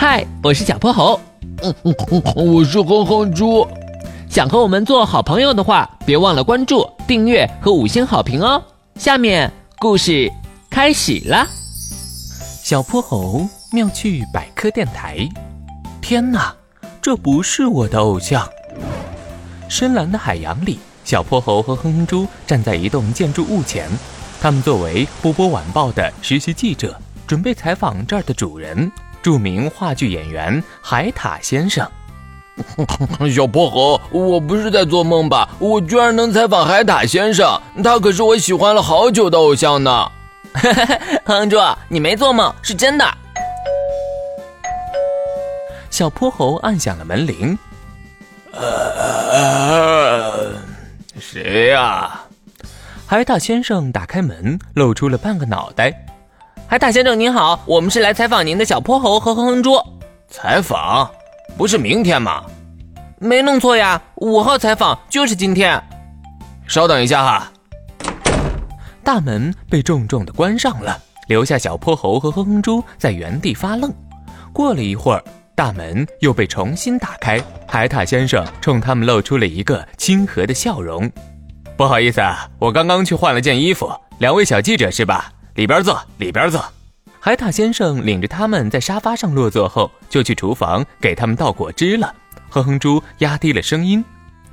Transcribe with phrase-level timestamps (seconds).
[0.00, 1.20] 嗨，我是小泼猴。
[1.62, 3.68] 嗯嗯嗯，我是哼哼猪。
[4.30, 8.62] 想和我们做好朋友的话，别忘了关注、订阅和五星好评哦。
[8.94, 10.32] 下面故事
[10.70, 11.46] 开始了。
[12.62, 15.28] 小泼猴妙趣百科电台。
[16.00, 16.50] 天哪，
[17.02, 18.48] 这不是我的偶像！
[19.68, 23.86] 深蓝的海洋里，小泼猴和哼哼猪站在一栋建筑物前，
[24.40, 28.90] 他们作为波波晚报的实习记者，准备采访这儿的主人。
[29.22, 31.88] 著名话剧演员海獭先生，
[33.34, 35.48] 小泼猴，我不是在做梦吧？
[35.58, 40.10] 我居然能采访海獭先生，他可是我喜欢了好久的偶像呢。
[41.24, 43.04] 哼猪，你没做梦，是真的。
[45.90, 47.56] 小泼猴按响了门铃。
[48.52, 50.52] 呃，
[51.20, 52.20] 谁呀？
[53.06, 55.92] 海獭先生打开门，露出了半个脑袋。
[56.70, 59.72] 海獭先生您好，我们是来采访您的小泼猴和哼哼猪。
[60.28, 61.10] 采访？
[61.58, 62.44] 不是明天吗？
[63.18, 65.82] 没弄错呀，五号采访就是今天。
[66.68, 67.52] 稍等一下哈。
[69.02, 73.92] 大门被重重的关上了，留下小泼猴和哼哼猪在原地发愣。
[74.52, 75.24] 过了一会儿，
[75.56, 81.10] 大门又被重新打开，海獭先生冲他们露出了一个亲和的笑容。
[81.76, 83.90] 不好意思啊，我刚刚去换了件衣服。
[84.18, 85.32] 两位小记者是吧？
[85.54, 86.64] 里边坐，里边坐。
[87.18, 92.14] 海獭先生领着他们在沙发上落座后，就去厨房给他们倒果汁了。
[92.48, 94.02] 哼哼猪压低了声音：“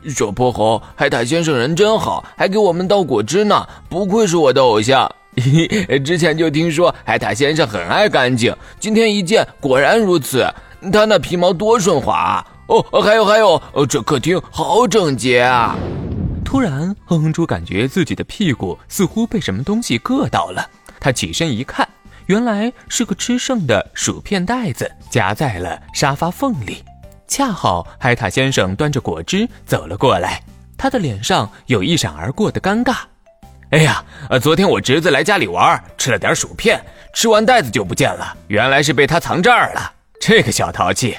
[0.09, 5.09] 小泼猴，海獭先生人真好，还给我们倒果汁呢，不愧是我的偶像。
[6.04, 10.45] 之前就听说海獭先生很爱干净，今天一见，果然如此。
[10.92, 12.48] 他那皮毛多顺滑啊！
[12.67, 15.76] 哦，还有还有，这客厅好整洁啊！”
[16.44, 20.70] 突然，哼哼猪感觉自己的屁股似乎被什么东西硌到了。
[21.00, 21.88] 他起身一看，
[22.26, 26.84] 原来是个吃剩的薯片袋子夹在了沙发缝里。
[27.28, 30.42] 恰好海獭先生端着果汁走了过来，
[30.77, 32.98] 他的脸上有一闪而过的尴尬。
[33.72, 36.82] 哎呀，呃，昨天我侄子来家里玩，吃了点薯片，
[37.14, 39.92] 吃完袋子就不见了，原来是被他藏这儿了。
[40.22, 41.17] 这个小淘气，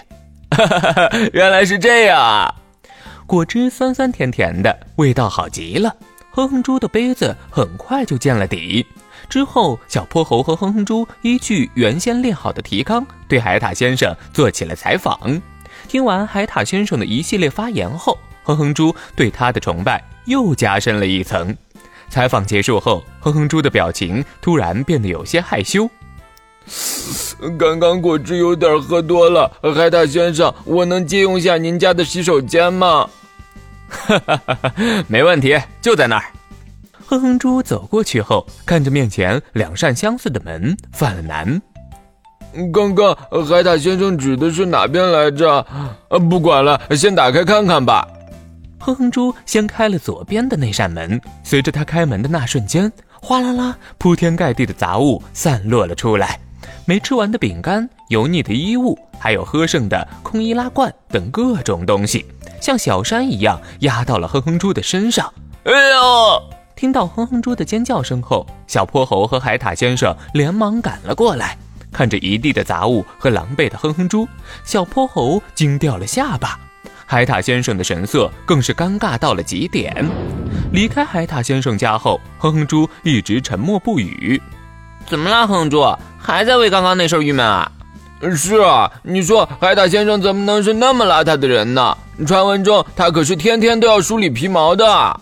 [1.34, 2.54] 原来是这样啊！
[3.26, 5.94] 果汁酸酸甜甜的，味道好极了。
[6.30, 8.86] 哼哼猪的杯子很快就见了底。
[9.28, 15.18] 之后，小泼猴和哼哼猪依据原先列好的提纲，对海獭先生做起了采访。
[15.86, 21.56] 听完海獭先生的一系列发言后，哼哼猪对他的崇拜又加深了一层。
[22.10, 25.88] 采访结束后，哼哼猪的表情突然变得有些害羞。
[27.58, 33.08] 刚刚果汁有点喝多了，海獭先生，我能借用下您家的洗手间吗？
[33.88, 34.72] 哈哈哈哈
[35.06, 36.24] 没问题，就在那儿。
[37.10, 41.58] 哼哼猪走过去后，看着面前两扇相似的门，犯了难。
[42.70, 43.14] 刚刚
[43.46, 45.66] 海獭先生指的是哪边来着？
[46.10, 48.06] 呃，不管了，先打开看看吧。
[48.78, 52.92] 哼哼猪先开了左边的那扇门，随着他开门的那瞬间，
[53.22, 56.38] 哗啦啦，铺天盖地的杂物散落了出来，
[56.84, 62.26] 没吃完的饼干、油腻的衣物，还有喝剩的空易拉罐等各种东西，
[62.60, 65.32] 像小山一样压到了哼哼猪的身上。
[65.64, 66.47] 哎呦！
[66.78, 71.58] 听到哼哼猪的尖叫声后，小泼猴和海獭先生连忙赶了过来。
[71.90, 74.28] 看着一地的杂物和狼狈的哼哼猪，
[74.62, 76.56] 小泼猴惊掉了下巴，
[77.04, 80.08] 海獭先生的神色更是尴尬到了极点。
[80.70, 84.40] 离开海獭先生家后，哼哼猪一直沉默不语。
[85.04, 85.84] 怎么了，哼哼猪？
[86.16, 87.72] 还在为刚刚那事郁闷啊？
[88.36, 91.98] 是啊，你说海獭先生怎么能是那么邋遢的人呢？
[92.24, 95.20] 传闻中他可是天天都要梳理皮毛的。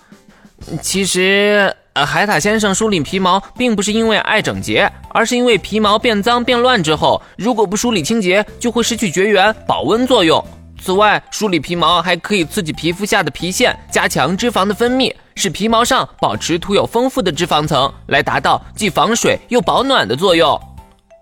[0.80, 10.42] 其实，呃，海獭先生梳理皮毛，并不是因为爱整洁，而是因为皮毛变脏变乱之后，如果不梳理清洁，就会失去绝缘保温作用。
[10.80, 20.48] 此外，梳理皮毛还可以刺激皮肤下的皮腺，加强脂肪的分泌，使皮毛上保持涂有丰富的脂肪层，来达到既防水又保暖的作用。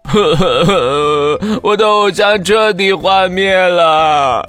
[0.04, 4.48] 呵呵呵，我的偶像彻底幻灭了。